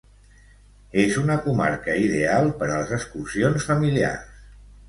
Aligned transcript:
És 1.01 1.19
una 1.23 1.35
comarca 1.43 1.97
ideal 2.05 2.51
per 2.63 2.71
a 2.71 2.81
les 2.81 2.97
excursions 3.01 3.69
familiars. 3.73 4.45